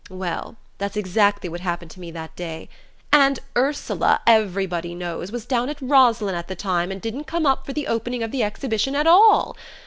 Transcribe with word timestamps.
Well... 0.09 0.55
that's 0.79 0.97
exactly 0.97 1.47
what 1.47 1.59
happened 1.61 1.91
to 1.91 1.99
me 1.99 2.09
that 2.09 2.35
day... 2.35 2.69
and 3.13 3.37
Ursula, 3.55 4.19
everybody 4.25 4.95
knows, 4.95 5.31
was 5.31 5.45
down 5.45 5.69
at 5.69 5.79
Roslyn 5.79 6.33
at 6.33 6.47
the 6.47 6.55
time, 6.55 6.91
and 6.91 6.99
didn't 6.99 7.25
come 7.25 7.45
up 7.45 7.67
for 7.67 7.73
the 7.73 7.85
opening 7.85 8.23
of 8.23 8.31
the 8.31 8.41
exhibition 8.41 8.95
at 8.95 9.05
all. 9.05 9.55